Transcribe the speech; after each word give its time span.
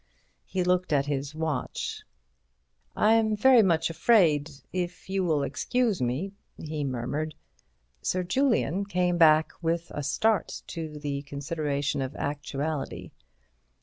He 0.47 0.63
looked 0.63 0.91
at 0.91 1.05
his 1.05 1.35
watch. 1.35 2.01
"I 2.95 3.13
am 3.13 3.35
very 3.35 3.61
much 3.61 3.91
afraid—if 3.91 5.07
you 5.11 5.23
will 5.23 5.43
excuse 5.43 6.01
me—" 6.01 6.31
he 6.57 6.83
murmured. 6.83 7.35
Sir 8.01 8.23
Julian 8.23 8.83
came 8.85 9.19
back 9.19 9.51
with 9.61 9.91
a 9.93 10.01
start 10.01 10.63
to 10.65 10.97
the 10.97 11.21
consideration 11.21 12.01
of 12.01 12.15
actuality. 12.15 13.11